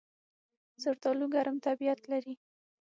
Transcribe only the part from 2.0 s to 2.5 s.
لري.